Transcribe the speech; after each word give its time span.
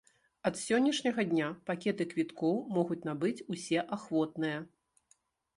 Ад 0.49 0.55
сённяшняга 0.59 1.25
дня 1.33 1.49
пакеты 1.69 2.07
квіткоў 2.13 2.55
могуць 2.79 2.99
набыць 3.11 3.37
усе 3.57 3.79
ахвотныя. 3.99 4.57